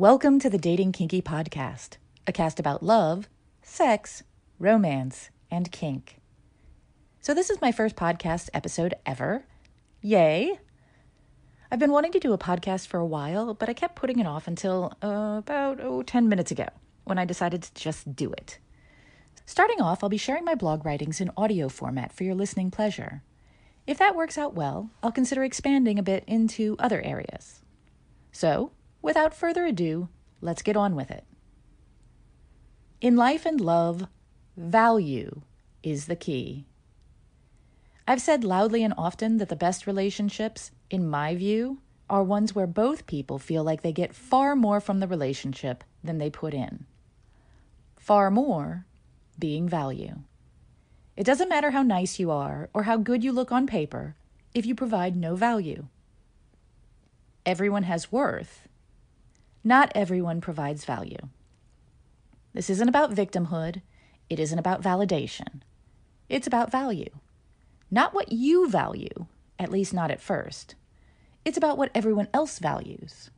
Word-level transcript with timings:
Welcome 0.00 0.38
to 0.38 0.48
the 0.48 0.56
Dating 0.56 0.92
Kinky 0.92 1.20
Podcast, 1.20 1.98
a 2.26 2.32
cast 2.32 2.58
about 2.58 2.82
love, 2.82 3.28
sex, 3.60 4.22
romance, 4.58 5.28
and 5.50 5.70
kink. 5.70 6.22
So, 7.20 7.34
this 7.34 7.50
is 7.50 7.60
my 7.60 7.70
first 7.70 7.96
podcast 7.96 8.48
episode 8.54 8.94
ever. 9.04 9.44
Yay! 10.00 10.58
I've 11.70 11.78
been 11.78 11.90
wanting 11.90 12.12
to 12.12 12.18
do 12.18 12.32
a 12.32 12.38
podcast 12.38 12.86
for 12.86 12.96
a 12.98 13.04
while, 13.04 13.52
but 13.52 13.68
I 13.68 13.74
kept 13.74 13.94
putting 13.94 14.18
it 14.18 14.26
off 14.26 14.48
until 14.48 14.94
uh, 15.02 15.36
about 15.36 15.80
oh, 15.82 16.02
10 16.02 16.30
minutes 16.30 16.50
ago 16.50 16.68
when 17.04 17.18
I 17.18 17.26
decided 17.26 17.60
to 17.60 17.74
just 17.74 18.16
do 18.16 18.32
it. 18.32 18.58
Starting 19.44 19.82
off, 19.82 20.02
I'll 20.02 20.08
be 20.08 20.16
sharing 20.16 20.46
my 20.46 20.54
blog 20.54 20.86
writings 20.86 21.20
in 21.20 21.30
audio 21.36 21.68
format 21.68 22.10
for 22.10 22.24
your 22.24 22.34
listening 22.34 22.70
pleasure. 22.70 23.22
If 23.86 23.98
that 23.98 24.16
works 24.16 24.38
out 24.38 24.54
well, 24.54 24.88
I'll 25.02 25.12
consider 25.12 25.44
expanding 25.44 25.98
a 25.98 26.02
bit 26.02 26.24
into 26.26 26.74
other 26.78 27.02
areas. 27.02 27.60
So, 28.32 28.72
without 29.02 29.34
further 29.34 29.64
ado, 29.64 30.08
let's 30.40 30.62
get 30.62 30.76
on 30.76 30.94
with 30.94 31.10
it. 31.10 31.24
In 33.00 33.16
life 33.16 33.46
and 33.46 33.60
love, 33.60 34.06
value 34.56 35.42
is 35.82 36.06
the 36.06 36.16
key. 36.16 36.66
I've 38.06 38.20
said 38.20 38.44
loudly 38.44 38.82
and 38.82 38.92
often 38.98 39.38
that 39.38 39.48
the 39.48 39.56
best 39.56 39.86
relationships, 39.86 40.70
in 40.90 41.08
my 41.08 41.34
view, 41.34 41.80
are 42.10 42.24
ones 42.24 42.54
where 42.54 42.66
both 42.66 43.06
people 43.06 43.38
feel 43.38 43.62
like 43.62 43.82
they 43.82 43.92
get 43.92 44.14
far 44.14 44.56
more 44.56 44.80
from 44.80 44.98
the 44.98 45.06
relationship 45.06 45.84
than 46.02 46.18
they 46.18 46.28
put 46.28 46.52
in. 46.52 46.86
Far 47.96 48.30
more 48.30 48.84
being 49.38 49.68
value. 49.68 50.16
It 51.16 51.24
doesn't 51.24 51.48
matter 51.48 51.70
how 51.70 51.82
nice 51.82 52.18
you 52.18 52.30
are 52.30 52.68
or 52.74 52.82
how 52.82 52.96
good 52.96 53.22
you 53.22 53.32
look 53.32 53.52
on 53.52 53.66
paper 53.66 54.16
if 54.54 54.66
you 54.66 54.74
provide 54.74 55.16
no 55.16 55.36
value. 55.36 55.86
Everyone 57.46 57.84
has 57.84 58.10
worth. 58.10 58.68
Not 59.62 59.92
everyone 59.94 60.40
provides 60.40 60.84
value. 60.84 61.28
This 62.54 62.70
isn't 62.70 62.88
about 62.88 63.14
victimhood. 63.14 63.82
It 64.28 64.40
isn't 64.40 64.58
about 64.58 64.82
validation. 64.82 65.60
It's 66.28 66.46
about 66.46 66.72
value. 66.72 67.10
Not 67.90 68.14
what 68.14 68.32
you 68.32 68.68
value, 68.68 69.26
at 69.58 69.70
least 69.70 69.92
not 69.92 70.10
at 70.10 70.20
first. 70.20 70.76
It's 71.44 71.58
about 71.58 71.76
what 71.76 71.90
everyone 71.94 72.28
else 72.32 72.58
values. 72.58 73.30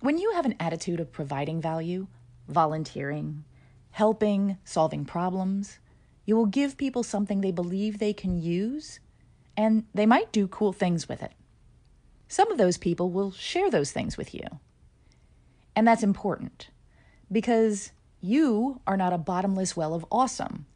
When 0.00 0.18
you 0.18 0.32
have 0.32 0.46
an 0.46 0.56
attitude 0.60 1.00
of 1.00 1.12
providing 1.12 1.60
value, 1.60 2.06
volunteering, 2.48 3.44
helping, 3.92 4.58
solving 4.64 5.04
problems, 5.04 5.78
you 6.24 6.36
will 6.36 6.46
give 6.46 6.76
people 6.76 7.02
something 7.02 7.40
they 7.40 7.50
believe 7.50 7.98
they 7.98 8.12
can 8.12 8.40
use, 8.40 9.00
and 9.56 9.84
they 9.94 10.06
might 10.06 10.32
do 10.32 10.46
cool 10.46 10.72
things 10.72 11.08
with 11.08 11.22
it. 11.22 11.32
Some 12.28 12.50
of 12.52 12.58
those 12.58 12.78
people 12.78 13.10
will 13.10 13.32
share 13.32 13.70
those 13.70 13.92
things 13.92 14.16
with 14.16 14.34
you. 14.34 14.42
And 15.74 15.86
that's 15.86 16.02
important 16.02 16.68
because 17.30 17.92
you 18.20 18.80
are 18.86 18.96
not 18.96 19.12
a 19.12 19.18
bottomless 19.18 19.76
well 19.76 19.94
of 19.94 20.06
awesome. 20.10 20.66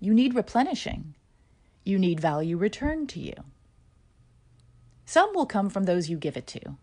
You 0.00 0.14
need 0.14 0.34
replenishing. 0.34 1.14
You 1.84 1.98
need 1.98 2.20
value 2.20 2.56
returned 2.56 3.08
to 3.10 3.20
you. 3.20 3.34
Some 5.04 5.32
will 5.34 5.46
come 5.46 5.70
from 5.70 5.84
those 5.84 6.10
you 6.10 6.18
give 6.18 6.36
it 6.36 6.46
to. 6.48 6.76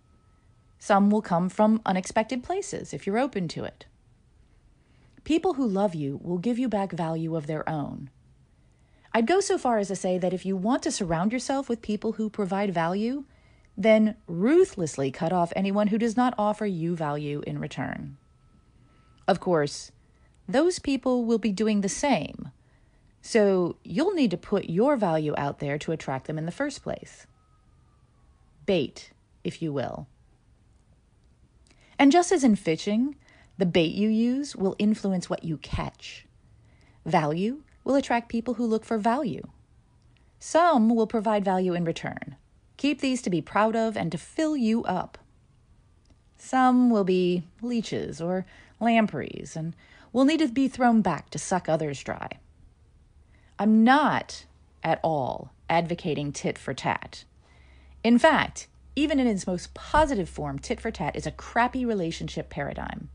Some 0.80 1.10
will 1.10 1.22
come 1.22 1.50
from 1.50 1.82
unexpected 1.86 2.44
places 2.44 2.94
if 2.94 3.06
you're 3.06 3.18
open 3.18 3.48
to 3.50 3.64
it. 3.64 3.86
People 5.24 5.56
who 5.56 5.68
love 5.68 5.96
you 5.96 6.20
will 6.24 6.38
give 6.38 6.60
you 6.60 6.70
back 6.70 6.92
value 6.92 7.36
of 7.36 7.48
their 7.48 7.68
own. 7.68 8.10
I'd 9.14 9.28
go 9.28 9.40
so 9.40 9.58
far 9.58 9.80
as 9.80 9.88
to 9.88 9.96
say 9.96 10.18
that 10.18 10.34
if 10.34 10.46
you 10.46 10.56
want 10.56 10.84
to 10.84 10.92
surround 10.92 11.32
yourself 11.32 11.70
with 11.70 11.82
people 11.82 12.14
who 12.14 12.30
provide 12.30 12.74
value, 12.74 13.26
then 13.78 14.16
ruthlessly 14.28 15.12
cut 15.12 15.34
off 15.34 15.52
anyone 15.56 15.88
who 15.88 15.98
does 15.98 16.16
not 16.16 16.34
offer 16.38 16.66
you 16.66 16.96
value 16.96 17.42
in 17.46 17.60
return. 17.60 18.18
Of 19.28 19.40
course, 19.40 19.92
those 20.48 20.80
people 20.80 21.26
will 21.26 21.40
be 21.40 21.52
doing 21.52 21.82
the 21.82 21.90
same, 21.90 22.52
so 23.22 23.78
you'll 23.84 24.14
need 24.14 24.32
to 24.32 24.38
put 24.38 24.70
your 24.70 24.96
value 24.96 25.34
out 25.38 25.60
there 25.60 25.78
to 25.80 25.92
attract 25.92 26.28
them 26.28 26.38
in 26.38 26.46
the 26.46 26.52
first 26.52 26.84
place 26.84 27.26
bait, 28.66 29.12
if 29.44 29.62
you 29.62 29.72
will. 29.72 30.08
And 32.00 32.12
just 32.12 32.32
as 32.32 32.44
in 32.44 32.56
fishing, 32.56 33.16
the 33.58 33.66
bait 33.66 33.94
you 33.94 34.10
use 34.10 34.56
will 34.56 34.76
influence 34.80 35.30
what 35.30 35.44
you 35.44 35.58
catch. 35.58 36.26
Value 37.06 37.62
will 37.84 37.96
attract 37.96 38.30
people 38.30 38.56
who 38.56 38.66
look 38.66 38.84
for 38.84 38.98
value. 38.98 39.48
Some 40.40 40.90
will 40.90 41.08
provide 41.08 41.46
value 41.46 41.74
in 41.74 41.86
return. 41.86 42.36
Keep 42.78 43.02
these 43.02 43.22
to 43.22 43.30
be 43.30 43.42
proud 43.42 43.76
of 43.76 43.96
and 43.96 44.12
to 44.12 44.18
fill 44.18 44.58
you 44.58 44.84
up. 44.84 45.18
Some 46.38 46.90
will 46.90 47.04
be 47.04 47.44
leeches 47.62 48.22
or 48.22 48.46
lampreys 48.80 49.56
and 49.56 49.76
will 50.12 50.26
need 50.26 50.40
to 50.40 50.48
be 50.48 50.68
thrown 50.68 51.02
back 51.02 51.30
to 51.32 51.40
suck 51.40 51.68
others 51.68 52.04
dry. 52.04 52.30
I'm 53.58 53.84
not 53.84 54.46
at 54.84 55.00
all 55.04 55.52
advocating 55.70 56.32
tit 56.32 56.58
for 56.58 56.74
tat. 56.74 57.24
In 58.04 58.20
fact, 58.20 58.68
even 58.96 59.20
in 59.20 59.28
its 59.28 59.48
most 59.48 59.74
positive 59.74 60.30
form, 60.30 60.60
tit 60.60 60.80
for 60.80 60.92
tat 60.92 61.16
is 61.16 61.26
a 61.26 61.32
crappy 61.32 61.86
relationship 61.86 62.50
paradigm. 62.50 63.10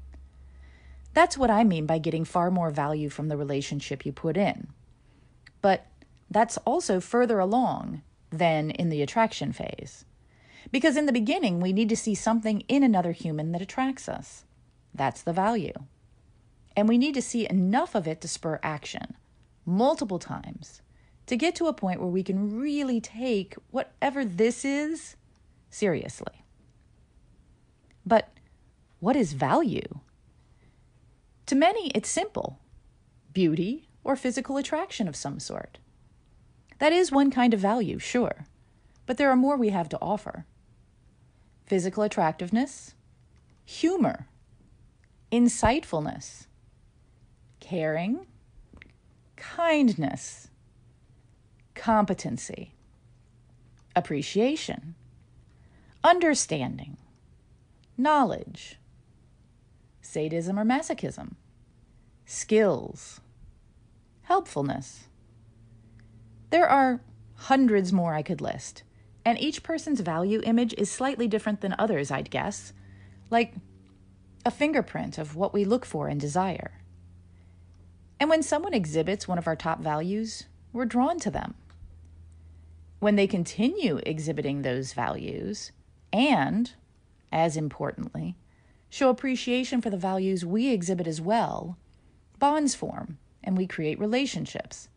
That's 1.12 1.38
what 1.38 1.50
I 1.50 1.64
mean 1.64 1.86
by 1.86 1.98
getting 1.98 2.24
far 2.24 2.50
more 2.50 2.70
value 2.70 3.08
from 3.08 3.28
the 3.28 3.36
relationship 3.36 4.04
you 4.04 4.12
put 4.12 4.36
in. 4.36 4.68
But 5.60 5.86
that's 6.30 6.56
also 6.58 7.00
further 7.00 7.38
along 7.38 8.02
than 8.30 8.70
in 8.70 8.88
the 8.88 9.02
attraction 9.02 9.52
phase. 9.52 10.04
Because 10.70 10.96
in 10.96 11.06
the 11.06 11.12
beginning, 11.12 11.60
we 11.60 11.72
need 11.72 11.88
to 11.88 11.96
see 11.96 12.14
something 12.14 12.62
in 12.68 12.82
another 12.82 13.12
human 13.12 13.52
that 13.52 13.62
attracts 13.62 14.08
us. 14.08 14.44
That's 14.94 15.22
the 15.22 15.32
value. 15.32 15.72
And 16.76 16.88
we 16.88 16.98
need 16.98 17.14
to 17.14 17.22
see 17.22 17.48
enough 17.48 17.94
of 17.94 18.06
it 18.06 18.20
to 18.20 18.28
spur 18.28 18.60
action, 18.62 19.16
multiple 19.66 20.18
times, 20.18 20.82
to 21.26 21.36
get 21.36 21.54
to 21.56 21.66
a 21.66 21.72
point 21.72 22.00
where 22.00 22.08
we 22.08 22.22
can 22.22 22.58
really 22.58 23.00
take 23.00 23.54
whatever 23.70 24.24
this 24.24 24.64
is 24.64 25.16
seriously. 25.68 26.44
But 28.04 28.30
what 29.00 29.16
is 29.16 29.32
value? 29.32 30.00
To 31.46 31.54
many, 31.54 31.88
it's 31.88 32.08
simple 32.08 32.60
beauty 33.32 33.88
or 34.02 34.16
physical 34.16 34.56
attraction 34.56 35.06
of 35.06 35.16
some 35.16 35.38
sort. 35.38 35.78
That 36.80 36.92
is 36.94 37.12
one 37.12 37.30
kind 37.30 37.52
of 37.52 37.60
value, 37.60 37.98
sure, 37.98 38.46
but 39.04 39.18
there 39.18 39.30
are 39.30 39.36
more 39.36 39.56
we 39.56 39.68
have 39.68 39.90
to 39.90 39.98
offer 40.00 40.46
physical 41.66 42.02
attractiveness, 42.02 42.94
humor, 43.66 44.26
insightfulness, 45.30 46.46
caring, 47.60 48.26
kindness, 49.36 50.48
competency, 51.74 52.72
appreciation, 53.94 54.94
understanding, 56.02 56.96
knowledge, 57.98 58.78
sadism 60.00 60.58
or 60.58 60.64
masochism, 60.64 61.34
skills, 62.24 63.20
helpfulness. 64.22 65.09
There 66.50 66.68
are 66.68 67.00
hundreds 67.34 67.92
more 67.92 68.12
I 68.12 68.22
could 68.22 68.40
list, 68.40 68.82
and 69.24 69.38
each 69.38 69.62
person's 69.62 70.00
value 70.00 70.40
image 70.44 70.74
is 70.76 70.90
slightly 70.90 71.28
different 71.28 71.60
than 71.60 71.76
others, 71.78 72.10
I'd 72.10 72.30
guess, 72.30 72.72
like 73.30 73.54
a 74.44 74.50
fingerprint 74.50 75.16
of 75.16 75.36
what 75.36 75.54
we 75.54 75.64
look 75.64 75.86
for 75.86 76.08
and 76.08 76.20
desire. 76.20 76.80
And 78.18 78.28
when 78.28 78.42
someone 78.42 78.74
exhibits 78.74 79.28
one 79.28 79.38
of 79.38 79.46
our 79.46 79.56
top 79.56 79.80
values, 79.80 80.44
we're 80.72 80.84
drawn 80.84 81.18
to 81.20 81.30
them. 81.30 81.54
When 82.98 83.16
they 83.16 83.26
continue 83.26 84.00
exhibiting 84.04 84.62
those 84.62 84.92
values 84.92 85.72
and, 86.12 86.72
as 87.30 87.56
importantly, 87.56 88.36
show 88.90 89.08
appreciation 89.08 89.80
for 89.80 89.88
the 89.88 89.96
values 89.96 90.44
we 90.44 90.68
exhibit 90.68 91.06
as 91.06 91.20
well, 91.20 91.78
bonds 92.38 92.74
form 92.74 93.18
and 93.42 93.56
we 93.56 93.66
create 93.66 94.00
relationships, 94.00 94.88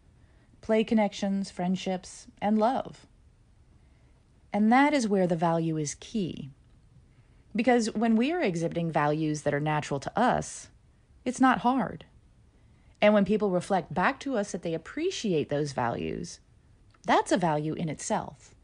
play 0.64 0.82
connections, 0.82 1.52
friendships, 1.52 2.26
and 2.42 2.58
love. 2.58 3.06
And 4.54 4.72
that 4.72 4.94
is 4.94 5.10
where 5.10 5.28
the 5.28 5.36
value 5.36 5.76
is 5.78 5.96
key. 5.96 6.52
Because 7.54 7.92
when 7.94 8.16
we 8.16 8.32
are 8.32 8.42
exhibiting 8.42 8.90
values 8.90 9.42
that 9.42 9.54
are 9.54 9.60
natural 9.60 10.00
to 10.00 10.20
us, 10.20 10.70
it's 11.26 11.42
not 11.42 11.60
hard. 11.60 12.06
And 13.02 13.14
when 13.14 13.26
people 13.26 13.52
reflect 13.52 13.94
back 13.94 14.22
to 14.22 14.38
us 14.38 14.54
that 14.54 14.62
they 14.62 14.74
appreciate 14.74 15.50
those 15.50 15.74
values, 15.74 16.40
that's 17.06 17.34
a 17.34 17.38
value 17.38 17.74
in 17.74 17.90
itself. 17.90 18.56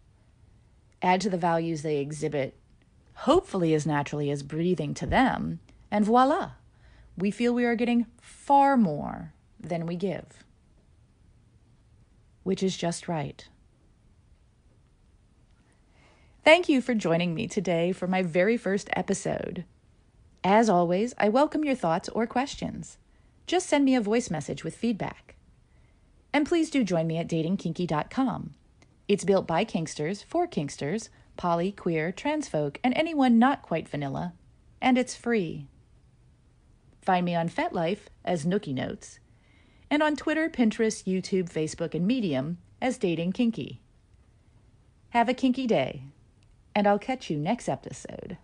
Add 1.02 1.20
to 1.22 1.30
the 1.30 1.38
values 1.38 1.82
they 1.82 1.98
exhibit, 1.98 2.56
hopefully 3.14 3.74
as 3.74 3.86
naturally 3.86 4.32
as 4.32 4.42
breathing 4.42 4.94
to 4.94 5.06
them, 5.06 5.60
and 5.92 6.06
voila, 6.06 6.52
we 7.18 7.30
feel 7.30 7.54
we 7.54 7.66
are 7.66 7.76
getting 7.76 8.06
far 8.22 8.78
more 8.78 9.34
than 9.60 9.86
we 9.86 9.98
give. 9.98 10.46
Which 12.44 12.64
is 12.64 12.78
just 12.78 13.08
right. 13.08 13.48
Thank 16.44 16.70
you 16.70 16.82
for 16.82 16.96
joining 16.96 17.36
me 17.36 17.48
today 17.48 17.92
for 17.92 18.08
my 18.08 18.24
very 18.24 18.58
first 18.58 18.90
episode. 18.94 19.66
As 20.44 20.70
always, 20.70 21.14
I 21.18 21.30
welcome 21.30 21.66
your 21.66 21.76
thoughts 21.76 22.10
or 22.10 22.26
questions. 22.26 22.98
Just 23.46 23.68
send 23.68 23.84
me 23.84 23.96
a 23.96 24.02
voice 24.02 24.30
message 24.30 24.64
with 24.64 24.76
feedback. 24.76 25.36
And 26.32 26.48
please 26.48 26.70
do 26.70 26.84
join 26.84 27.08
me 27.08 27.18
at 27.18 27.28
datingkinky.com. 27.28 28.54
It's 29.08 29.26
built 29.26 29.48
by 29.48 29.66
Kinksters 29.66 30.24
for 30.24 30.48
Kinksters, 30.48 31.10
poly, 31.36 31.72
queer, 31.72 32.12
trans 32.12 32.48
folk, 32.48 32.80
and 32.84 32.94
anyone 32.96 33.40
not 33.40 33.62
quite 33.62 33.90
vanilla, 33.90 34.34
and 34.82 34.98
it's 34.98 35.16
free. 35.16 35.68
Find 37.02 37.26
me 37.26 37.36
on 37.36 37.50
FetLife 37.50 38.08
as 38.24 38.46
Nookie 38.46 38.74
Notes, 38.74 39.20
and 39.90 40.04
on 40.04 40.16
Twitter, 40.16 40.50
Pinterest, 40.50 41.06
YouTube, 41.06 41.52
Facebook, 41.52 41.94
and 41.94 42.06
Medium 42.06 42.58
as 42.82 42.98
Dating 42.98 43.32
Kinky. 43.32 43.82
Have 45.10 45.28
a 45.28 45.34
kinky 45.34 45.66
day, 45.66 46.04
and 46.76 46.88
I'll 46.88 47.00
catch 47.00 47.30
you 47.30 47.38
next 47.38 47.68
episode. 47.68 48.38